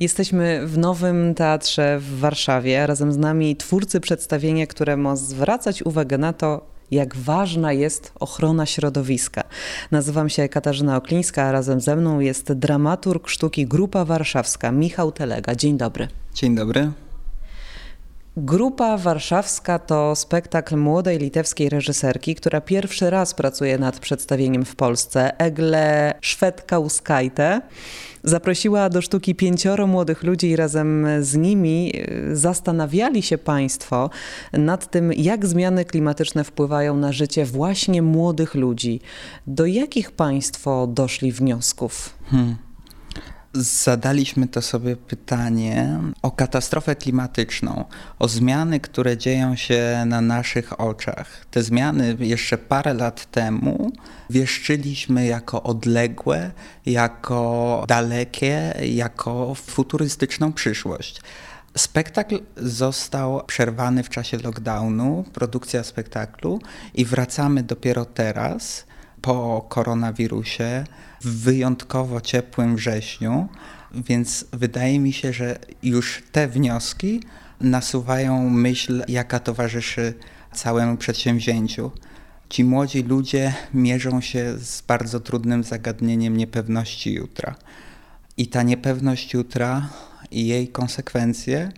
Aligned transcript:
Jesteśmy 0.00 0.66
w 0.66 0.78
nowym 0.78 1.34
teatrze 1.34 1.98
w 1.98 2.18
Warszawie. 2.18 2.86
Razem 2.86 3.12
z 3.12 3.16
nami 3.16 3.56
twórcy 3.56 4.00
przedstawienia, 4.00 4.66
które 4.66 4.96
ma 4.96 5.16
zwracać 5.16 5.82
uwagę 5.82 6.18
na 6.18 6.32
to, 6.32 6.66
jak 6.90 7.16
ważna 7.16 7.72
jest 7.72 8.12
ochrona 8.20 8.66
środowiska. 8.66 9.44
Nazywam 9.90 10.28
się 10.28 10.48
Katarzyna 10.48 10.96
Oklińska, 10.96 11.42
a 11.42 11.52
razem 11.52 11.80
ze 11.80 11.96
mną 11.96 12.20
jest 12.20 12.52
dramaturg 12.52 13.28
sztuki 13.28 13.66
Grupa 13.66 14.04
Warszawska 14.04 14.72
Michał 14.72 15.12
Telega. 15.12 15.54
Dzień 15.54 15.78
dobry. 15.78 16.08
Dzień 16.34 16.54
dobry. 16.54 16.92
Grupa 18.36 18.96
Warszawska 18.96 19.78
to 19.78 20.16
spektakl 20.16 20.76
młodej 20.76 21.18
litewskiej 21.18 21.68
reżyserki, 21.68 22.34
która 22.34 22.60
pierwszy 22.60 23.10
raz 23.10 23.34
pracuje 23.34 23.78
nad 23.78 23.98
przedstawieniem 23.98 24.64
w 24.64 24.76
Polsce. 24.76 25.38
Egle 25.38 26.14
Szwedkauskaite 26.20 27.60
zaprosiła 28.24 28.88
do 28.88 29.02
sztuki 29.02 29.34
pięcioro 29.34 29.86
młodych 29.86 30.22
ludzi 30.22 30.48
i 30.48 30.56
razem 30.56 31.06
z 31.20 31.36
nimi 31.36 31.92
y, 32.30 32.36
zastanawiali 32.36 33.22
się 33.22 33.38
Państwo 33.38 34.10
nad 34.52 34.90
tym, 34.90 35.12
jak 35.12 35.46
zmiany 35.46 35.84
klimatyczne 35.84 36.44
wpływają 36.44 36.96
na 36.96 37.12
życie 37.12 37.44
właśnie 37.44 38.02
młodych 38.02 38.54
ludzi. 38.54 39.00
Do 39.46 39.66
jakich 39.66 40.10
Państwo 40.10 40.86
doszli 40.86 41.32
wniosków? 41.32 42.14
Hmm. 42.30 42.69
Zadaliśmy 43.52 44.48
to 44.48 44.62
sobie 44.62 44.96
pytanie 44.96 45.98
o 46.22 46.30
katastrofę 46.30 46.96
klimatyczną, 46.96 47.84
o 48.18 48.28
zmiany, 48.28 48.80
które 48.80 49.16
dzieją 49.16 49.56
się 49.56 50.04
na 50.06 50.20
naszych 50.20 50.80
oczach. 50.80 51.46
Te 51.50 51.62
zmiany 51.62 52.16
jeszcze 52.18 52.58
parę 52.58 52.94
lat 52.94 53.30
temu 53.30 53.92
wieszczyliśmy 54.30 55.26
jako 55.26 55.62
odległe, 55.62 56.50
jako 56.86 57.84
dalekie, 57.88 58.74
jako 58.82 59.54
futurystyczną 59.54 60.52
przyszłość. 60.52 61.20
Spektakl 61.76 62.40
został 62.56 63.44
przerwany 63.46 64.02
w 64.02 64.08
czasie 64.08 64.38
lockdownu, 64.38 65.24
produkcja 65.32 65.84
spektaklu, 65.84 66.60
i 66.94 67.04
wracamy 67.04 67.62
dopiero 67.62 68.04
teraz 68.04 68.84
po 69.22 69.66
koronawirusie 69.68 70.84
w 71.20 71.42
wyjątkowo 71.42 72.20
ciepłym 72.20 72.76
wrześniu, 72.76 73.48
więc 73.94 74.44
wydaje 74.52 74.98
mi 74.98 75.12
się, 75.12 75.32
że 75.32 75.58
już 75.82 76.22
te 76.32 76.48
wnioski 76.48 77.22
nasuwają 77.60 78.50
myśl, 78.50 79.02
jaka 79.08 79.40
towarzyszy 79.40 80.14
całemu 80.52 80.96
przedsięwzięciu. 80.96 81.90
Ci 82.48 82.64
młodzi 82.64 83.02
ludzie 83.02 83.54
mierzą 83.74 84.20
się 84.20 84.58
z 84.58 84.82
bardzo 84.82 85.20
trudnym 85.20 85.64
zagadnieniem 85.64 86.36
niepewności 86.36 87.12
jutra. 87.12 87.54
I 88.36 88.46
ta 88.46 88.62
niepewność 88.62 89.34
jutra 89.34 89.88
i 90.30 90.46
jej 90.46 90.68
konsekwencje 90.68 91.72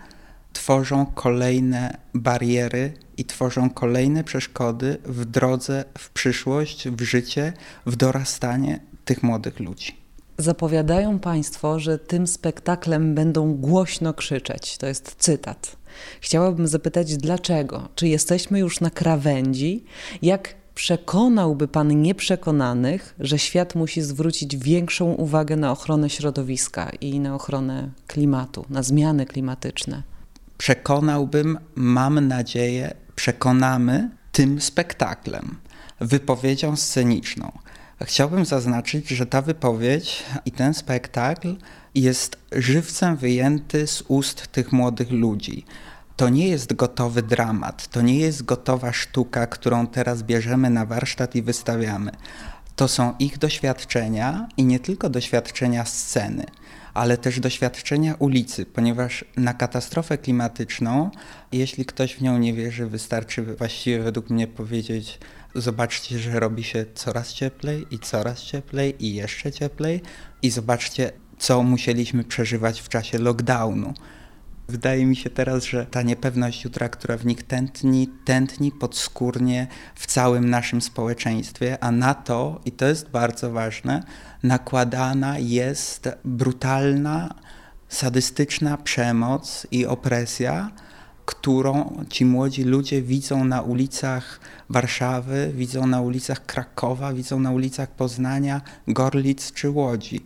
tworzą 0.53 1.07
kolejne 1.07 1.97
bariery 2.15 2.93
i 3.17 3.25
tworzą 3.25 3.71
kolejne 3.71 4.25
przeszkody 4.25 4.99
w 5.05 5.25
drodze 5.25 5.85
w 5.99 6.11
przyszłość, 6.11 6.89
w 6.89 7.03
życie, 7.03 7.53
w 7.87 7.97
dorastanie 7.97 8.81
tych 9.05 9.23
młodych 9.23 9.61
ludzi. 9.61 9.97
Zapowiadają 10.39 11.19
Państwo, 11.19 11.81
że 11.81 11.99
tym 11.99 12.27
spektaklem 12.27 13.15
będą 13.15 13.55
głośno 13.55 14.15
krzyczeć. 14.15 14.79
To 14.79 14.87
jest 14.87 15.15
cytat. 15.19 15.77
Chciałabym 16.21 16.67
zapytać, 16.67 17.17
dlaczego? 17.17 17.89
Czy 17.95 18.09
jesteśmy 18.09 18.59
już 18.59 18.81
na 18.81 18.91
krawędzi? 18.91 19.85
Jak 20.23 20.55
przekonałby 20.75 21.69
Pan 21.69 22.03
nieprzekonanych, 22.03 23.15
że 23.21 23.39
świat 23.39 23.75
musi 23.75 24.03
zwrócić 24.03 24.57
większą 24.57 25.13
uwagę 25.13 25.57
na 25.57 25.73
ochronę 25.73 26.11
środowiska 26.11 26.91
i 27.01 27.21
na 27.21 27.35
ochronę 27.35 27.91
klimatu, 28.07 28.65
na 28.71 28.83
zmiany 28.83 29.27
klimatyczne? 29.27 30.03
Przekonałbym, 30.63 31.59
mam 31.75 32.29
nadzieję, 32.29 32.95
przekonamy 33.15 34.11
tym 34.33 34.61
spektaklem, 34.61 35.57
wypowiedzią 36.01 36.77
sceniczną. 36.77 37.53
Chciałbym 38.03 38.45
zaznaczyć, 38.45 39.09
że 39.09 39.27
ta 39.27 39.43
wypowiedź 39.43 40.23
i 40.45 40.53
ten 40.53 40.75
spektakl 40.75 41.57
jest 41.95 42.37
żywcem 42.53 43.17
wyjęty 43.17 43.87
z 43.87 44.03
ust 44.09 44.47
tych 44.47 44.73
młodych 44.73 45.11
ludzi. 45.11 45.65
To 46.17 46.29
nie 46.29 46.49
jest 46.49 46.75
gotowy 46.75 47.23
dramat, 47.23 47.89
to 47.89 48.03
nie 48.03 48.19
jest 48.19 48.45
gotowa 48.45 48.93
sztuka, 48.93 49.47
którą 49.47 49.87
teraz 49.87 50.23
bierzemy 50.23 50.71
na 50.71 50.87
warsztat 50.87 51.35
i 51.37 51.43
wystawiamy. 51.43 52.13
To 52.77 52.89
są 52.89 53.15
ich 53.19 53.39
doświadczenia 53.39 54.49
i 54.57 54.65
nie 54.65 54.81
tylko 54.81 55.11
doświadczenia 55.11 55.85
sceny, 55.85 56.47
ale 56.95 57.17
też 57.19 57.41
doświadczenia 57.41 58.15
ulicy, 58.19 58.67
ponieważ 58.67 59.25
na 59.37 59.55
katastrofę 59.55 60.19
klimatyczną, 60.19 61.11
jeśli 61.53 61.85
ktoś 61.85 62.15
w 62.15 62.23
nią 62.23 62.39
nie 62.39 62.55
wierzy, 62.55 62.87
wystarczy 62.87 63.43
właściwie 63.43 64.03
według 64.03 64.31
mnie 64.31 64.47
powiedzieć: 64.47 65.19
Zobaczcie, 65.55 66.19
że 66.19 66.41
robi 66.41 66.65
się 66.65 66.85
coraz 66.95 67.33
cieplej 67.33 67.87
i 67.91 67.99
coraz 67.99 68.43
cieplej 68.43 69.05
i 69.05 69.15
jeszcze 69.15 69.53
cieplej, 69.53 70.03
i 70.43 70.51
zobaczcie, 70.51 71.13
co 71.39 71.63
musieliśmy 71.63 72.25
przeżywać 72.25 72.81
w 72.81 72.89
czasie 72.89 73.19
lockdownu. 73.19 73.95
Wydaje 74.73 75.07
mi 75.07 75.17
się 75.17 75.31
teraz, 75.31 75.65
że 75.65 75.87
ta 75.87 76.03
niepewność 76.03 76.65
jutra, 76.65 76.89
która 76.89 77.17
w 77.17 77.27
nich 77.27 77.43
tętni, 77.43 78.09
tętni 78.25 78.73
podskórnie 78.73 79.67
w 79.95 80.07
całym 80.07 80.51
naszym 80.51 80.83
społeczeństwie, 80.83 81.85
a 81.85 81.91
na 81.91 82.15
to, 82.15 82.61
i 82.65 82.73
to 82.73 82.87
jest 82.87 83.11
bardzo 83.11 83.51
ważne, 83.51 84.03
nakładana 84.43 85.39
jest 85.39 86.09
brutalna, 86.25 87.35
sadystyczna 87.89 88.77
przemoc 88.77 89.67
i 89.71 89.87
opresja, 89.87 90.71
którą 91.27 92.05
ci 92.11 92.25
młodzi 92.25 92.65
ludzie 92.65 93.03
widzą 93.03 93.45
na 93.45 93.63
ulicach 93.63 94.41
Warszawy, 94.71 95.53
widzą 95.55 95.87
na 95.87 96.01
ulicach 96.01 96.47
Krakowa, 96.47 97.13
widzą 97.13 97.41
na 97.41 97.51
ulicach 97.51 97.91
Poznania, 97.91 98.61
Gorlic 98.89 99.53
czy 99.53 99.71
Łodzi. 99.71 100.25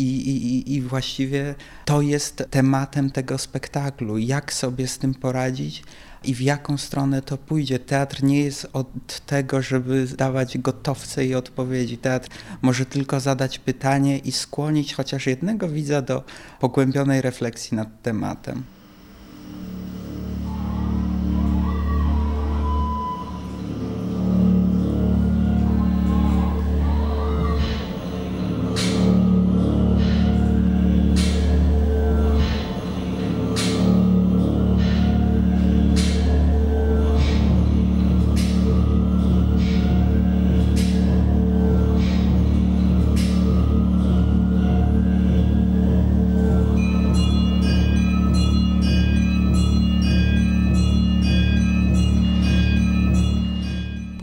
I, 0.00 0.30
i, 0.30 0.74
I 0.74 0.80
właściwie 0.80 1.54
to 1.84 2.00
jest 2.00 2.44
tematem 2.50 3.10
tego 3.10 3.38
spektaklu. 3.38 4.18
Jak 4.18 4.52
sobie 4.52 4.88
z 4.88 4.98
tym 4.98 5.14
poradzić 5.14 5.82
i 6.24 6.34
w 6.34 6.40
jaką 6.40 6.78
stronę 6.78 7.22
to 7.22 7.38
pójdzie. 7.38 7.78
Teatr 7.78 8.22
nie 8.22 8.40
jest 8.40 8.68
od 8.72 9.20
tego, 9.26 9.62
żeby 9.62 10.06
dawać 10.06 10.58
gotowce 10.58 11.26
i 11.26 11.34
odpowiedzi. 11.34 11.98
Teatr 11.98 12.28
może 12.62 12.86
tylko 12.86 13.20
zadać 13.20 13.58
pytanie 13.58 14.18
i 14.18 14.32
skłonić 14.32 14.94
chociaż 14.94 15.26
jednego 15.26 15.68
widza 15.68 16.02
do 16.02 16.24
pogłębionej 16.60 17.22
refleksji 17.22 17.76
nad 17.76 18.02
tematem. 18.02 18.62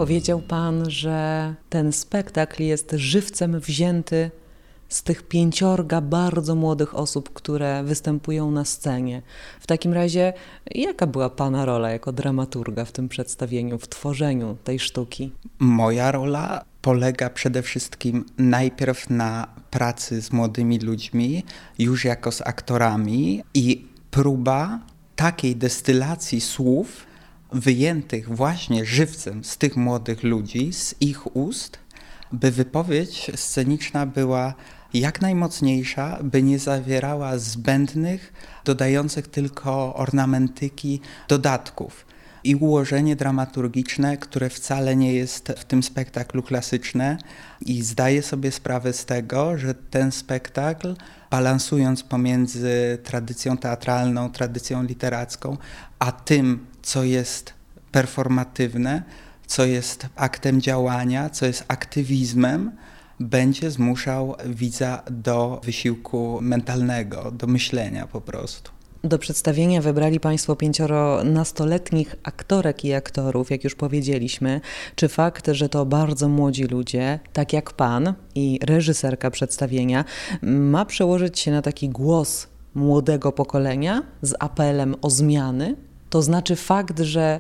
Powiedział 0.10 0.42
Pan, 0.42 0.90
że 0.90 1.56
ten 1.70 1.92
spektakl 1.92 2.64
jest 2.64 2.92
żywcem 2.96 3.60
wzięty 3.60 4.32
z 4.90 5.04
tych 5.04 5.24
pięciorga 5.24 6.02
bardzo 6.02 6.56
młodych 6.56 6.96
osób, 6.96 7.34
które 7.34 7.84
występują 7.84 8.52
na 8.52 8.66
scenie. 8.66 9.22
W 9.60 9.68
takim 9.68 9.94
razie, 9.94 10.34
jaka 10.76 11.08
była 11.08 11.30
Pana 11.30 11.66
rola 11.66 11.90
jako 11.90 12.12
dramaturga 12.12 12.86
w 12.86 12.92
tym 12.92 13.10
przedstawieniu, 13.10 13.78
w 13.78 13.88
tworzeniu 13.88 14.58
tej 14.64 14.80
sztuki? 14.80 15.32
Moja 15.60 16.12
rola 16.12 16.66
polega 16.82 17.30
przede 17.30 17.62
wszystkim 17.62 18.26
najpierw 18.38 19.10
na 19.10 19.48
pracy 19.72 20.22
z 20.22 20.32
młodymi 20.32 20.80
ludźmi, 20.80 21.44
już 21.80 22.06
jako 22.06 22.32
z 22.32 22.42
aktorami 22.42 23.44
i 23.54 23.86
próba 24.12 24.80
takiej 25.16 25.56
destylacji 25.56 26.42
słów 26.42 27.09
wyjętych 27.52 28.36
właśnie 28.36 28.86
żywcem 28.86 29.44
z 29.44 29.58
tych 29.58 29.78
młodych 29.78 30.24
ludzi, 30.24 30.74
z 30.74 30.96
ich 31.02 31.36
ust, 31.36 31.80
by 32.32 32.52
wypowiedź 32.52 33.32
sceniczna 33.36 34.06
była 34.06 34.54
jak 34.94 35.22
najmocniejsza, 35.22 36.20
by 36.24 36.44
nie 36.44 36.60
zawierała 36.60 37.38
zbędnych, 37.38 38.34
dodających 38.66 39.28
tylko 39.28 39.96
ornamentyki 39.96 41.02
dodatków. 41.28 42.06
I 42.44 42.56
ułożenie 42.56 43.16
dramaturgiczne, 43.16 44.18
które 44.18 44.50
wcale 44.50 44.96
nie 44.96 45.14
jest 45.14 45.48
w 45.58 45.66
tym 45.66 45.84
spektaklu 45.84 46.44
klasyczne, 46.44 47.18
i 47.62 47.82
zdaję 47.82 48.22
sobie 48.22 48.52
sprawę 48.52 48.94
z 48.94 49.06
tego, 49.06 49.58
że 49.58 49.74
ten 49.74 50.12
spektakl, 50.12 50.96
balansując 51.32 52.04
pomiędzy 52.04 52.98
tradycją 53.04 53.58
teatralną, 53.58 54.32
tradycją 54.32 54.84
literacką, 54.84 55.58
a 56.00 56.12
tym, 56.12 56.68
co 56.82 57.04
jest 57.04 57.54
performatywne, 57.92 59.04
co 59.48 59.66
jest 59.66 60.06
aktem 60.16 60.62
działania, 60.62 61.30
co 61.30 61.46
jest 61.46 61.66
aktywizmem, 61.68 62.72
będzie 63.20 63.72
zmuszał 63.72 64.36
widza 64.46 65.04
do 65.12 65.62
wysiłku 65.64 66.40
mentalnego, 66.42 67.32
do 67.32 67.48
myślenia 67.48 68.08
po 68.08 68.22
prostu. 68.22 68.72
Do 69.04 69.20
przedstawienia 69.20 69.82
wybrali 69.82 70.20
Państwo 70.20 70.56
pięcioro 70.56 71.24
nastoletnich 71.24 72.16
aktorek 72.24 72.86
i 72.86 72.94
aktorów, 72.94 73.52
jak 73.52 73.64
już 73.64 73.76
powiedzieliśmy. 73.76 74.62
Czy 74.96 75.08
fakt, 75.08 75.48
że 75.52 75.70
to 75.70 75.86
bardzo 75.86 76.30
młodzi 76.30 76.64
ludzie, 76.64 77.20
tak 77.34 77.54
jak 77.54 77.74
Pan 77.74 78.14
i 78.36 78.60
reżyserka 78.64 79.32
przedstawienia, 79.32 80.06
ma 80.42 80.86
przełożyć 80.86 81.40
się 81.40 81.52
na 81.52 81.62
taki 81.62 81.90
głos 81.90 82.48
młodego 82.76 83.32
pokolenia 83.32 84.04
z 84.22 84.34
apelem 84.40 84.96
o 85.02 85.10
zmiany? 85.10 85.76
To 86.10 86.22
znaczy 86.22 86.56
fakt, 86.56 87.00
że 87.00 87.40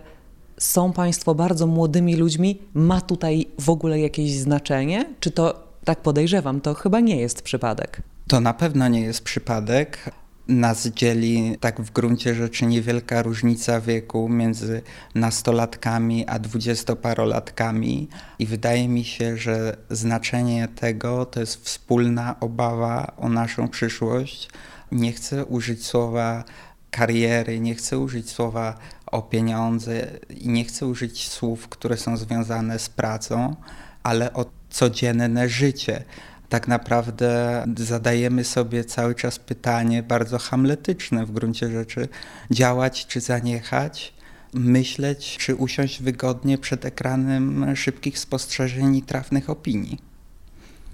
są 0.57 0.93
Państwo 0.93 1.35
bardzo 1.35 1.67
młodymi 1.67 2.15
ludźmi, 2.15 2.61
ma 2.73 3.01
tutaj 3.01 3.45
w 3.59 3.69
ogóle 3.69 3.99
jakieś 3.99 4.33
znaczenie? 4.33 5.05
Czy 5.19 5.31
to, 5.31 5.67
tak 5.85 6.01
podejrzewam, 6.01 6.61
to 6.61 6.73
chyba 6.73 6.99
nie 6.99 7.17
jest 7.17 7.41
przypadek? 7.41 8.01
To 8.27 8.39
na 8.39 8.53
pewno 8.53 8.87
nie 8.87 9.01
jest 9.01 9.23
przypadek. 9.23 10.11
Nas 10.47 10.87
dzieli 10.87 11.57
tak 11.59 11.81
w 11.81 11.91
gruncie 11.91 12.35
rzeczy 12.35 12.65
niewielka 12.65 13.21
różnica 13.21 13.81
wieku 13.81 14.29
między 14.29 14.81
nastolatkami 15.15 16.27
a 16.27 16.39
dwudziestoparolatkami 16.39 18.07
i 18.39 18.45
wydaje 18.45 18.87
mi 18.87 19.03
się, 19.03 19.37
że 19.37 19.77
znaczenie 19.89 20.67
tego 20.75 21.25
to 21.25 21.39
jest 21.39 21.65
wspólna 21.65 22.39
obawa 22.39 23.13
o 23.17 23.29
naszą 23.29 23.67
przyszłość. 23.67 24.49
Nie 24.91 25.11
chcę 25.11 25.45
użyć 25.45 25.85
słowa 25.85 26.43
kariery, 26.91 27.59
nie 27.59 27.75
chcę 27.75 27.99
użyć 27.99 28.29
słowa 28.29 28.77
o 29.05 29.21
pieniądze 29.21 30.07
i 30.29 30.49
nie 30.49 30.65
chcę 30.65 30.85
użyć 30.85 31.29
słów, 31.29 31.69
które 31.69 31.97
są 31.97 32.17
związane 32.17 32.79
z 32.79 32.89
pracą, 32.89 33.55
ale 34.03 34.33
o 34.33 34.45
codzienne 34.69 35.49
życie. 35.49 36.03
Tak 36.49 36.67
naprawdę 36.67 37.63
zadajemy 37.77 38.43
sobie 38.43 38.85
cały 38.85 39.15
czas 39.15 39.39
pytanie 39.39 40.03
bardzo 40.03 40.37
hamletyczne 40.37 41.25
w 41.25 41.31
gruncie 41.31 41.71
rzeczy: 41.71 42.07
działać 42.51 43.07
czy 43.07 43.21
zaniechać? 43.21 44.13
Myśleć, 44.53 45.37
czy 45.39 45.55
usiąść 45.55 46.01
wygodnie 46.01 46.57
przed 46.57 46.85
ekranem 46.85 47.75
szybkich 47.75 48.19
spostrzeżeń 48.19 48.95
i 48.95 49.01
trafnych 49.01 49.49
opinii. 49.49 49.97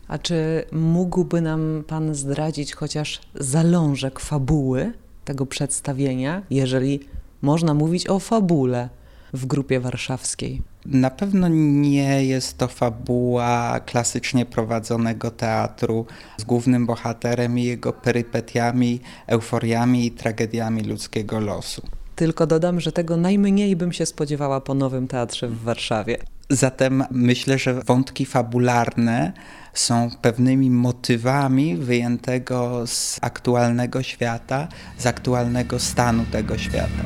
A 0.08 0.18
czy 0.18 0.66
mógłby 0.72 1.42
nam 1.42 1.84
Pan 1.88 2.16
zdradzić 2.16 2.74
chociaż 2.74 3.22
zalążek 3.36 4.20
fabuły 4.20 4.94
tego 5.26 5.46
przedstawienia, 5.46 6.42
jeżeli 6.50 7.00
można 7.42 7.74
mówić 7.74 8.10
o 8.10 8.20
fabule 8.20 8.90
w 9.34 9.46
grupie 9.46 9.80
warszawskiej? 9.80 10.62
Na 10.86 11.10
pewno 11.10 11.48
nie 11.48 12.26
jest 12.26 12.58
to 12.58 12.68
fabuła 12.68 13.80
klasycznie 13.80 14.46
prowadzonego 14.46 15.32
teatru 15.32 16.06
z 16.38 16.44
głównym 16.44 16.86
bohaterem 16.86 17.60
i 17.60 17.64
jego 17.64 17.94
perypetiami, 17.94 19.00
euforiami 19.28 20.06
i 20.06 20.12
tragediami 20.12 20.82
ludzkiego 20.82 21.40
losu. 21.40 21.82
Tylko 22.16 22.48
dodam, 22.48 22.80
że 22.80 22.92
tego 22.92 23.18
najmniej 23.18 23.76
bym 23.76 23.94
się 23.94 24.06
spodziewała 24.06 24.62
po 24.62 24.74
nowym 24.74 25.08
teatrze 25.08 25.48
w 25.48 25.64
Warszawie. 25.64 26.18
Zatem 26.50 27.04
myślę, 27.12 27.60
że 27.60 27.74
wątki 27.74 28.26
fabularne 28.26 29.34
są 29.74 30.10
pewnymi 30.22 30.70
motywami 30.70 31.78
wyjętego 31.78 32.88
z 32.88 33.20
aktualnego 33.22 34.04
świata, 34.04 34.68
z 34.98 35.06
aktualnego 35.06 35.80
stanu 35.80 36.26
tego 36.32 36.58
świata. 36.58 37.04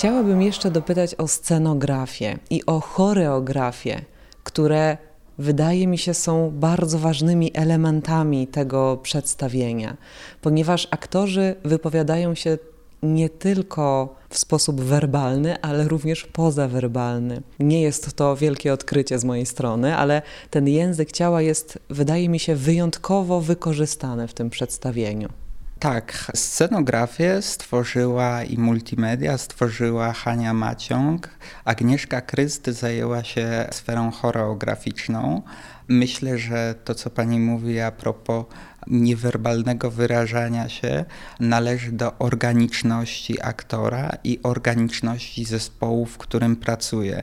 Chciałabym 0.00 0.42
jeszcze 0.42 0.70
dopytać 0.70 1.14
o 1.14 1.28
scenografię 1.28 2.38
i 2.50 2.66
o 2.66 2.80
choreografię, 2.80 4.02
które 4.44 4.98
wydaje 5.38 5.86
mi 5.86 5.98
się 5.98 6.14
są 6.14 6.50
bardzo 6.54 6.98
ważnymi 6.98 7.50
elementami 7.54 8.46
tego 8.46 8.98
przedstawienia, 9.02 9.96
ponieważ 10.40 10.88
aktorzy 10.90 11.54
wypowiadają 11.64 12.34
się 12.34 12.58
nie 13.02 13.28
tylko 13.28 14.14
w 14.30 14.38
sposób 14.38 14.80
werbalny, 14.80 15.60
ale 15.62 15.88
również 15.88 16.24
pozawerbalny. 16.24 17.42
Nie 17.58 17.82
jest 17.82 18.12
to 18.12 18.36
wielkie 18.36 18.72
odkrycie 18.72 19.18
z 19.18 19.24
mojej 19.24 19.46
strony, 19.46 19.96
ale 19.96 20.22
ten 20.50 20.68
język 20.68 21.12
ciała 21.12 21.42
jest, 21.42 21.78
wydaje 21.90 22.28
mi 22.28 22.38
się, 22.38 22.56
wyjątkowo 22.56 23.40
wykorzystany 23.40 24.28
w 24.28 24.34
tym 24.34 24.50
przedstawieniu. 24.50 25.28
Tak, 25.80 26.32
scenografię 26.34 27.42
stworzyła 27.42 28.44
i 28.44 28.58
multimedia 28.58 29.38
stworzyła 29.38 30.12
Hania 30.12 30.54
Maciąg. 30.54 31.28
Agnieszka 31.64 32.20
Krysty 32.20 32.72
zajęła 32.72 33.24
się 33.24 33.68
sferą 33.70 34.10
choreograficzną. 34.10 35.42
Myślę, 35.88 36.38
że 36.38 36.74
to, 36.84 36.94
co 36.94 37.10
pani 37.10 37.38
mówi 37.38 37.80
a 37.80 37.92
propos 37.92 38.44
niewerbalnego 38.86 39.90
wyrażania 39.90 40.68
się, 40.68 41.04
należy 41.40 41.92
do 41.92 42.18
organiczności 42.18 43.42
aktora 43.42 44.10
i 44.24 44.40
organiczności 44.42 45.44
zespołu, 45.44 46.06
w 46.06 46.18
którym 46.18 46.56
pracuje. 46.56 47.22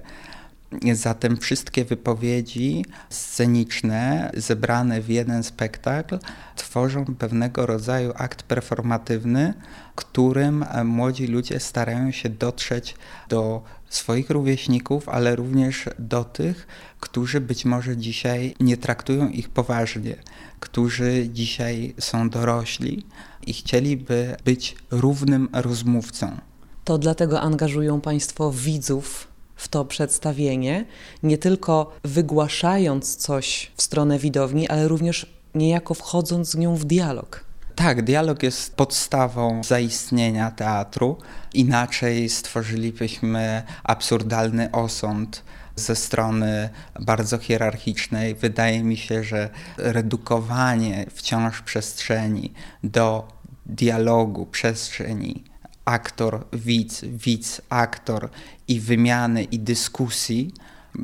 Zatem 0.93 1.37
wszystkie 1.37 1.85
wypowiedzi 1.85 2.85
sceniczne 3.09 4.31
zebrane 4.37 5.01
w 5.01 5.09
jeden 5.09 5.43
spektakl 5.43 6.19
tworzą 6.55 7.05
pewnego 7.05 7.65
rodzaju 7.65 8.13
akt 8.15 8.43
performatywny, 8.43 9.53
którym 9.95 10.65
młodzi 10.85 11.27
ludzie 11.27 11.59
starają 11.59 12.11
się 12.11 12.29
dotrzeć 12.29 12.95
do 13.29 13.63
swoich 13.89 14.29
rówieśników, 14.29 15.09
ale 15.09 15.35
również 15.35 15.85
do 15.99 16.23
tych, 16.23 16.67
którzy 16.99 17.41
być 17.41 17.65
może 17.65 17.97
dzisiaj 17.97 18.55
nie 18.59 18.77
traktują 18.77 19.29
ich 19.29 19.49
poważnie, 19.49 20.15
którzy 20.59 21.29
dzisiaj 21.33 21.95
są 21.99 22.29
dorośli 22.29 23.05
i 23.45 23.53
chcieliby 23.53 24.35
być 24.45 24.75
równym 24.91 25.49
rozmówcą. 25.53 26.37
To 26.83 26.97
dlatego 26.97 27.41
angażują 27.41 28.01
Państwo 28.01 28.51
widzów 28.51 29.27
w 29.57 29.67
to 29.67 29.85
przedstawienie, 29.85 30.85
nie 31.23 31.37
tylko 31.37 31.91
wygłaszając 32.03 33.15
coś 33.15 33.71
w 33.75 33.81
stronę 33.81 34.19
widowni, 34.19 34.67
ale 34.67 34.87
również 34.87 35.25
niejako 35.55 35.93
wchodząc 35.93 36.49
z 36.49 36.55
nią 36.55 36.75
w 36.75 36.85
dialog. 36.85 37.47
Tak, 37.75 38.03
dialog 38.03 38.43
jest 38.43 38.75
podstawą 38.75 39.63
zaistnienia 39.63 40.51
teatru. 40.51 41.17
Inaczej 41.53 42.29
stworzylibyśmy 42.29 43.63
absurdalny 43.83 44.71
osąd 44.71 45.43
ze 45.75 45.95
strony 45.95 46.69
bardzo 46.99 47.37
hierarchicznej. 47.37 48.35
Wydaje 48.35 48.83
mi 48.83 48.97
się, 48.97 49.23
że 49.23 49.49
redukowanie 49.77 51.05
wciąż 51.15 51.61
przestrzeni 51.61 52.53
do 52.83 53.27
dialogu, 53.65 54.45
przestrzeni 54.45 55.43
aktor, 55.87 56.45
widz, 56.53 57.01
widz, 57.05 57.61
aktor 57.69 58.29
i 58.67 58.79
wymiany 58.79 59.43
i 59.43 59.59
dyskusji 59.59 60.53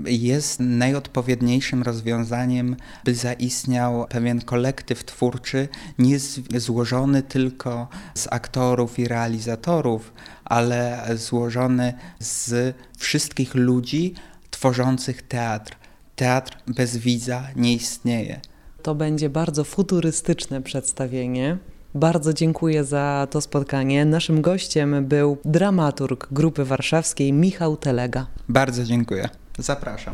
jest 0.05 0.59
najodpowiedniejszym 0.59 1.83
rozwiązaniem, 1.83 2.75
by 3.03 3.15
zaistniał 3.15 4.07
pewien 4.09 4.41
kolektyw 4.41 5.03
twórczy, 5.03 5.67
nie 5.99 6.19
złożony 6.55 7.23
tylko 7.23 7.87
z 8.15 8.27
aktorów 8.31 8.99
i 8.99 9.07
realizatorów, 9.07 10.13
ale 10.45 11.07
złożony 11.15 11.93
z 12.19 12.75
wszystkich 12.97 13.55
ludzi 13.55 14.13
tworzących 14.51 15.21
teatr. 15.21 15.75
Teatr 16.15 16.57
bez 16.67 16.97
widza 16.97 17.47
nie 17.55 17.73
istnieje. 17.73 18.41
To 18.81 18.95
będzie 18.95 19.29
bardzo 19.29 19.63
futurystyczne 19.63 20.61
przedstawienie 20.61 21.57
Bardzo 21.95 22.33
dziękuję 22.33 22.83
za 22.83 23.27
to 23.31 23.41
spotkanie. 23.41 24.05
Naszym 24.05 24.41
gościem 24.41 25.05
był 25.05 25.37
dramaturg 25.45 26.27
Grupy 26.31 26.65
Warszawskiej 26.65 27.33
Michał 27.33 27.77
Telega. 27.77 28.27
Bardzo 28.49 28.83
dziękuję. 28.83 29.29
Zapraszam. 29.57 30.13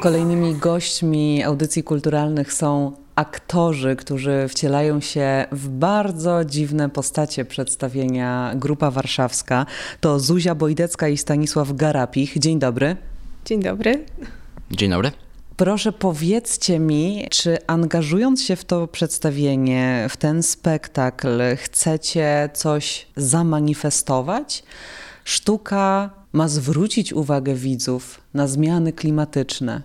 Kolejnymi 0.00 0.54
gośćmi 0.54 1.44
audycji 1.44 1.82
kulturalnych 1.82 2.52
są 2.52 2.92
aktorzy, 3.14 3.96
którzy 3.96 4.46
wcielają 4.48 5.00
się 5.00 5.46
w 5.52 5.68
bardzo 5.68 6.44
dziwne 6.44 6.90
postacie 6.90 7.44
przedstawienia 7.44 8.52
Grupa 8.54 8.90
Warszawska. 8.90 9.66
To 10.00 10.20
Zuzia 10.20 10.54
Bojdecka 10.54 11.08
i 11.08 11.16
Stanisław 11.16 11.72
Garapich. 11.72 12.38
Dzień 12.38 12.58
dobry. 12.58 12.96
Dzień 13.44 13.62
dobry. 13.62 14.04
Dzień 14.70 14.90
dobry. 14.90 15.12
Proszę 15.56 15.92
powiedzcie 15.92 16.78
mi, 16.78 17.26
czy 17.30 17.58
angażując 17.66 18.42
się 18.42 18.56
w 18.56 18.64
to 18.64 18.86
przedstawienie, 18.86 20.06
w 20.10 20.16
ten 20.16 20.42
spektakl, 20.42 21.56
chcecie 21.56 22.50
coś 22.54 23.06
zamanifestować? 23.16 24.62
Sztuka 25.28 26.10
ma 26.32 26.48
zwrócić 26.48 27.12
uwagę 27.12 27.54
widzów 27.54 28.20
na 28.34 28.46
zmiany 28.46 28.92
klimatyczne, 28.92 29.82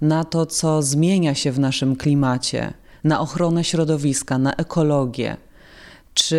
na 0.00 0.24
to, 0.24 0.46
co 0.46 0.82
zmienia 0.82 1.34
się 1.34 1.52
w 1.52 1.58
naszym 1.58 1.96
klimacie, 1.96 2.72
na 3.04 3.20
ochronę 3.20 3.64
środowiska, 3.64 4.38
na 4.38 4.54
ekologię. 4.54 5.36
Czy 6.14 6.38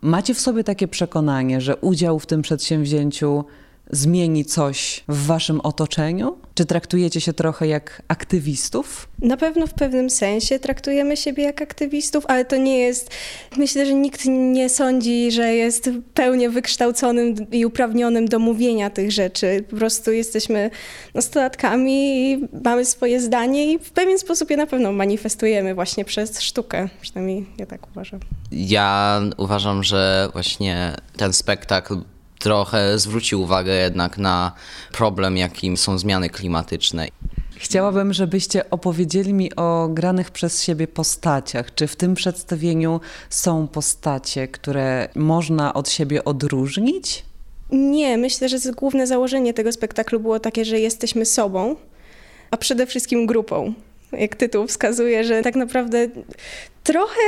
macie 0.00 0.34
w 0.34 0.40
sobie 0.40 0.64
takie 0.64 0.88
przekonanie, 0.88 1.60
że 1.60 1.76
udział 1.76 2.18
w 2.18 2.26
tym 2.26 2.42
przedsięwzięciu 2.42 3.44
zmieni 3.92 4.44
coś 4.44 5.04
w 5.08 5.26
waszym 5.26 5.60
otoczeniu? 5.60 6.38
Czy 6.54 6.66
traktujecie 6.66 7.20
się 7.20 7.32
trochę 7.32 7.66
jak 7.66 8.02
aktywistów? 8.08 9.08
Na 9.18 9.36
pewno 9.36 9.66
w 9.66 9.74
pewnym 9.74 10.10
sensie 10.10 10.58
traktujemy 10.58 11.16
siebie 11.16 11.42
jak 11.42 11.62
aktywistów, 11.62 12.24
ale 12.28 12.44
to 12.44 12.56
nie 12.56 12.78
jest. 12.78 13.10
Myślę, 13.56 13.86
że 13.86 13.94
nikt 13.94 14.24
nie 14.26 14.68
sądzi, 14.68 15.32
że 15.32 15.54
jest 15.54 15.90
pełnie 16.14 16.50
wykształconym 16.50 17.34
i 17.52 17.66
uprawnionym 17.66 18.28
do 18.28 18.38
mówienia 18.38 18.90
tych 18.90 19.12
rzeczy. 19.12 19.64
Po 19.70 19.76
prostu 19.76 20.12
jesteśmy 20.12 20.70
nastolatkami 21.14 22.32
i 22.32 22.48
mamy 22.64 22.84
swoje 22.84 23.20
zdanie 23.20 23.72
i 23.72 23.78
w 23.78 23.90
pewien 23.90 24.18
sposób 24.18 24.50
je 24.50 24.56
na 24.56 24.66
pewno 24.66 24.92
manifestujemy 24.92 25.74
właśnie 25.74 26.04
przez 26.04 26.40
sztukę. 26.40 26.88
Przynajmniej 27.00 27.46
ja 27.58 27.66
tak 27.66 27.90
uważam. 27.90 28.20
Ja 28.52 29.20
uważam, 29.36 29.84
że 29.84 30.28
właśnie 30.32 30.94
ten 31.16 31.32
spektakl 31.32 31.96
trochę 32.40 32.98
zwrócił 32.98 33.42
uwagę 33.42 33.74
jednak 33.74 34.18
na 34.18 34.52
problem, 34.92 35.36
jakim 35.36 35.76
są 35.76 35.98
zmiany 35.98 36.30
klimatyczne. 36.30 37.08
Chciałabym, 37.56 38.12
żebyście 38.12 38.70
opowiedzieli 38.70 39.34
mi 39.34 39.56
o 39.56 39.88
granych 39.90 40.30
przez 40.30 40.62
siebie 40.62 40.88
postaciach. 40.88 41.74
Czy 41.74 41.86
w 41.86 41.96
tym 41.96 42.14
przedstawieniu 42.14 43.00
są 43.30 43.68
postacie, 43.68 44.48
które 44.48 45.08
można 45.14 45.74
od 45.74 45.90
siebie 45.90 46.24
odróżnić? 46.24 47.24
Nie, 47.72 48.18
myślę, 48.18 48.48
że 48.48 48.58
główne 48.72 49.06
założenie 49.06 49.54
tego 49.54 49.72
spektaklu 49.72 50.20
było 50.20 50.40
takie, 50.40 50.64
że 50.64 50.80
jesteśmy 50.80 51.26
sobą, 51.26 51.76
a 52.50 52.56
przede 52.56 52.86
wszystkim 52.86 53.26
grupą 53.26 53.74
jak 54.12 54.36
tytuł 54.36 54.66
wskazuje, 54.66 55.24
że 55.24 55.42
tak 55.42 55.56
naprawdę 55.56 56.08
trochę 56.84 57.20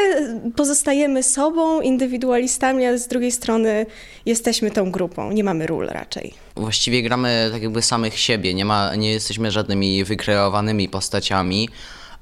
pozostajemy 0.57 1.23
sobą, 1.23 1.81
indywidualistami, 1.81 2.87
ale 2.87 2.99
z 2.99 3.09
drugiej 3.09 3.33
strony 3.33 3.87
jesteśmy 4.27 4.71
tą 4.71 4.91
grupą, 4.91 5.33
nie 5.33 5.45
mamy 5.45 5.67
ról 5.67 5.87
raczej. 5.87 6.35
Właściwie 6.57 7.03
gramy 7.03 7.51
tak 7.53 7.63
jakby 7.63 7.83
samych 7.83 8.19
siebie, 8.19 8.55
nie, 8.55 8.65
ma, 8.65 8.97
nie 8.97 9.13
jesteśmy 9.13 9.51
żadnymi 9.51 10.05
wykreowanymi 10.05 10.89
postaciami 10.89 11.69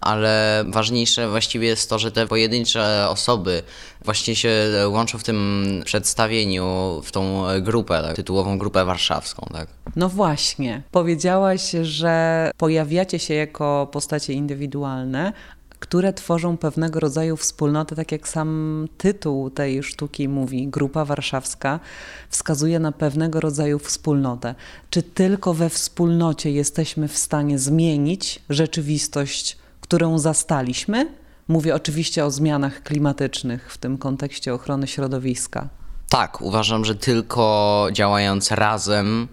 ale 0.00 0.64
ważniejsze 0.68 1.28
właściwie 1.28 1.68
jest 1.68 1.90
to, 1.90 1.98
że 1.98 2.12
te 2.12 2.26
pojedyncze 2.26 3.06
osoby 3.08 3.62
właśnie 4.04 4.36
się 4.36 4.50
łączą 4.86 5.18
w 5.18 5.24
tym 5.24 5.82
przedstawieniu, 5.84 7.00
w 7.04 7.12
tą 7.12 7.44
grupę, 7.60 8.02
tak, 8.02 8.16
tytułową 8.16 8.58
grupę 8.58 8.84
warszawską. 8.84 9.46
Tak. 9.52 9.68
No 9.96 10.08
właśnie, 10.08 10.82
powiedziałaś, 10.90 11.70
że 11.82 12.50
pojawiacie 12.56 13.18
się 13.18 13.34
jako 13.34 13.88
postacie 13.92 14.32
indywidualne, 14.32 15.32
które 15.78 16.12
tworzą 16.12 16.56
pewnego 16.56 17.00
rodzaju 17.00 17.36
wspólnotę, 17.36 17.96
tak 17.96 18.12
jak 18.12 18.28
sam 18.28 18.88
tytuł 18.98 19.50
tej 19.50 19.82
sztuki 19.82 20.28
mówi, 20.28 20.68
Grupa 20.68 21.04
Warszawska 21.04 21.80
wskazuje 22.28 22.78
na 22.78 22.92
pewnego 22.92 23.40
rodzaju 23.40 23.78
wspólnotę. 23.78 24.54
Czy 24.90 25.02
tylko 25.02 25.54
we 25.54 25.70
wspólnocie 25.70 26.50
jesteśmy 26.50 27.08
w 27.08 27.18
stanie 27.18 27.58
zmienić 27.58 28.42
rzeczywistość 28.50 29.56
którą 29.90 30.18
zastaliśmy. 30.18 31.08
Mówię 31.48 31.74
oczywiście 31.74 32.24
o 32.24 32.30
zmianach 32.30 32.82
klimatycznych 32.82 33.72
w 33.72 33.78
tym 33.78 33.98
kontekście 33.98 34.54
ochrony 34.54 34.86
środowiska. 34.86 35.68
Tak, 36.08 36.42
uważam, 36.42 36.84
że 36.84 36.94
tylko 36.94 37.88
działając 37.92 38.50
razem 38.50 39.28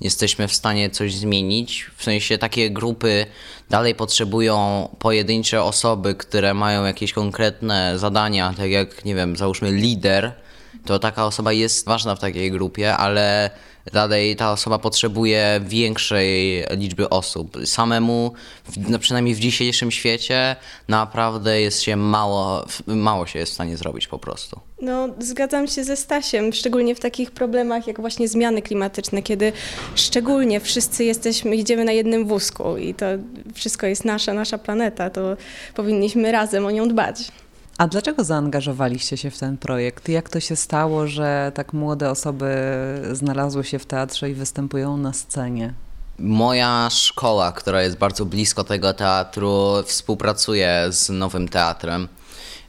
jesteśmy 0.00 0.48
w 0.48 0.54
stanie 0.54 0.90
coś 0.90 1.14
zmienić. 1.14 1.90
W 1.96 2.04
sensie 2.04 2.38
takie 2.38 2.70
grupy 2.70 3.26
dalej 3.70 3.94
potrzebują 3.94 4.88
pojedyncze 4.98 5.62
osoby, 5.62 6.14
które 6.14 6.54
mają 6.54 6.84
jakieś 6.84 7.12
konkretne 7.12 7.98
zadania, 7.98 8.54
tak 8.56 8.70
jak, 8.70 9.04
nie 9.04 9.14
wiem, 9.14 9.36
załóżmy 9.36 9.72
lider, 9.72 10.32
to 10.84 10.98
taka 10.98 11.26
osoba 11.26 11.52
jest 11.52 11.86
ważna 11.86 12.14
w 12.14 12.20
takiej 12.20 12.50
grupie, 12.50 12.96
ale 12.96 13.50
dalej 13.92 14.36
ta 14.36 14.52
osoba 14.52 14.78
potrzebuje 14.78 15.60
większej 15.64 16.64
liczby 16.70 17.08
osób. 17.08 17.56
Samemu, 17.64 18.32
no 18.88 18.98
przynajmniej 18.98 19.34
w 19.34 19.38
dzisiejszym 19.38 19.90
świecie, 19.90 20.56
naprawdę 20.88 21.60
jest 21.60 21.82
się 21.82 21.96
mało, 21.96 22.66
mało 22.86 23.26
się 23.26 23.38
jest 23.38 23.52
w 23.52 23.54
stanie 23.54 23.76
zrobić 23.76 24.08
po 24.08 24.18
prostu. 24.18 24.60
No, 24.80 25.08
zgadzam 25.18 25.66
się 25.66 25.84
ze 25.84 25.96
Stasiem, 25.96 26.52
szczególnie 26.52 26.94
w 26.94 27.00
takich 27.00 27.30
problemach 27.30 27.86
jak 27.86 28.00
właśnie 28.00 28.28
zmiany 28.28 28.62
klimatyczne, 28.62 29.22
kiedy 29.22 29.52
szczególnie 29.94 30.60
wszyscy 30.60 31.04
jesteśmy, 31.04 31.56
idziemy 31.56 31.84
na 31.84 31.92
jednym 31.92 32.26
wózku 32.26 32.76
i 32.76 32.94
to 32.94 33.06
wszystko 33.54 33.86
jest 33.86 34.04
nasza, 34.04 34.34
nasza 34.34 34.58
planeta, 34.58 35.10
to 35.10 35.36
powinniśmy 35.74 36.32
razem 36.32 36.66
o 36.66 36.70
nią 36.70 36.88
dbać. 36.88 37.16
A 37.78 37.86
dlaczego 37.86 38.24
zaangażowaliście 38.24 39.16
się 39.16 39.30
w 39.30 39.38
ten 39.38 39.58
projekt? 39.58 40.08
Jak 40.08 40.28
to 40.28 40.40
się 40.40 40.56
stało, 40.56 41.06
że 41.06 41.52
tak 41.54 41.72
młode 41.72 42.10
osoby 42.10 42.54
znalazły 43.12 43.64
się 43.64 43.78
w 43.78 43.86
teatrze 43.86 44.30
i 44.30 44.34
występują 44.34 44.96
na 44.96 45.12
scenie? 45.12 45.74
Moja 46.18 46.88
szkoła, 46.90 47.52
która 47.52 47.82
jest 47.82 47.96
bardzo 47.96 48.24
blisko 48.24 48.64
tego 48.64 48.94
teatru, 48.94 49.72
współpracuje 49.86 50.86
z 50.90 51.08
Nowym 51.08 51.48
Teatrem 51.48 52.08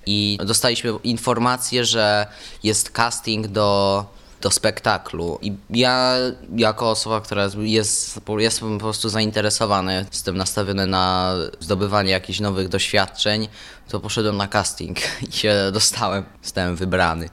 i 0.06 0.38
dostaliśmy 0.46 0.92
informację, 1.04 1.86
że 1.86 2.28
jest 2.64 2.90
casting 2.90 3.48
do 3.48 4.06
do 4.46 4.52
spektaklu. 4.52 5.40
I 5.42 5.54
ja, 5.70 6.16
jako 6.56 6.90
osoba, 6.90 7.22
która 7.22 7.50
jest, 7.58 8.20
jestem 8.38 8.78
po 8.78 8.84
prostu 8.84 9.10
zainteresowany, 9.10 10.06
jestem 10.12 10.38
nastawiony 10.38 10.88
na 10.88 11.36
zdobywanie 11.60 12.12
jakichś 12.12 12.40
nowych 12.40 12.68
doświadczeń, 12.68 13.48
to 13.90 14.00
poszedłem 14.00 14.38
na 14.38 14.48
casting 14.48 14.98
i 15.30 15.32
się 15.32 15.56
dostałem, 15.74 16.24
zostałem 16.44 16.76
wybrany. 16.76 17.30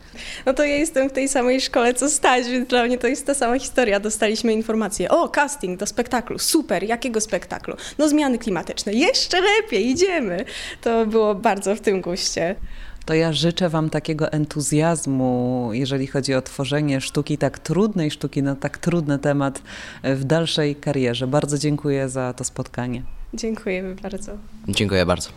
No 0.47 0.55
to 0.55 0.65
ja 0.65 0.77
jestem 0.77 1.09
w 1.09 1.13
tej 1.13 1.29
samej 1.29 1.61
szkole 1.61 1.95
co 1.95 2.11
Staś, 2.11 2.47
więc 2.47 2.69
dla 2.69 2.85
mnie 2.85 2.99
to 2.99 3.07
jest 3.07 3.27
ta 3.27 3.35
sama 3.35 3.59
historia. 3.59 4.01
Dostaliśmy 4.01 4.53
informację, 4.53 5.09
o 5.11 5.29
casting 5.29 5.81
do 5.81 5.87
spektaklu, 5.87 6.39
super, 6.39 6.83
jakiego 6.83 7.21
spektaklu? 7.21 7.77
No 7.99 8.09
zmiany 8.09 8.39
klimatyczne, 8.39 8.93
jeszcze 8.93 9.41
lepiej, 9.41 9.89
idziemy. 9.91 10.45
To 10.81 11.07
było 11.07 11.35
bardzo 11.35 11.77
w 11.77 11.81
tym 11.81 12.01
guście 12.01 12.57
to 13.05 13.15
ja 13.15 13.33
życzę 13.33 13.69
Wam 13.69 13.91
takiego 13.91 14.33
entuzjazmu, 14.33 15.71
jeżeli 15.73 16.07
chodzi 16.07 16.35
o 16.35 16.43
tworzenie 16.43 17.01
sztuki 17.01 17.39
tak 17.39 17.59
trudnej, 17.59 18.11
sztuki 18.11 18.43
na 18.43 18.57
tak 18.57 18.79
trudny 18.79 19.19
temat 19.19 19.63
w 20.05 20.25
dalszej 20.25 20.77
karierze. 20.77 21.27
Bardzo 21.27 21.59
dziękuję 21.59 22.09
za 22.09 22.33
to 22.33 22.45
spotkanie. 22.45 23.03
Dziękujemy 23.35 23.95
bardzo. 23.95 24.33
Dziękuję 24.69 25.07
bardzo. 25.07 25.31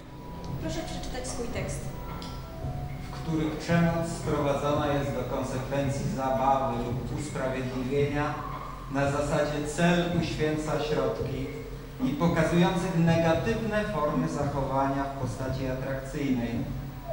Proszę 0.62 0.80
przeczytać 0.86 1.28
swój 1.28 1.48
tekst. 1.48 1.80
W 3.12 3.30
których 3.30 3.52
przemoc 3.52 4.08
sprowadzona 4.20 4.94
jest 4.94 5.12
do 5.12 5.36
konsekwencji 5.38 6.06
zabawy 6.16 6.84
lub 6.84 7.20
usprawiedliwienia 7.20 8.34
na 8.94 9.12
zasadzie 9.12 9.68
cel 9.76 10.06
uświęca 10.22 10.72
środki 10.84 11.48
i 12.04 12.10
pokazujących 12.10 12.98
negatywne 12.98 13.84
formy 13.94 14.30
zachowania 14.30 15.04
w 15.04 15.22
postaci 15.22 15.68
atrakcyjnej 15.68 16.52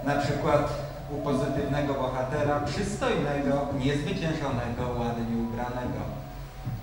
na 0.05 0.17
przykład 0.17 0.73
u 1.11 1.17
pozytywnego 1.17 1.95
bohatera, 1.95 2.61
przystojnego, 2.61 3.69
niezwyciężonego, 3.79 4.83
ładnie 4.99 5.37
ubranego. 5.45 6.01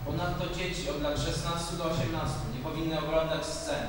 Ponadto 0.06 0.56
dzieci 0.56 0.90
od 0.90 1.02
lat 1.02 1.20
16 1.20 1.78
do 1.78 1.84
18 1.84 2.36
nie 2.54 2.64
powinny 2.64 3.00
oglądać 3.00 3.46
scen. 3.46 3.86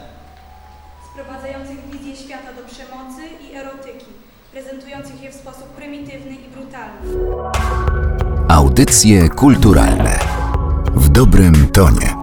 sprowadzających 1.13 1.91
wizję 1.91 2.17
świata 2.17 2.53
do 2.53 2.63
przemocy 2.69 3.23
i 3.45 3.55
erotyki, 3.55 4.13
prezentujących 4.53 5.23
je 5.23 5.31
w 5.31 5.35
sposób 5.35 5.67
prymitywny 5.69 6.31
i 6.31 6.49
brutalny. 6.49 7.01
Audycje 8.49 9.29
kulturalne 9.29 10.19
w 10.95 11.09
dobrym 11.09 11.69
tonie. 11.73 12.20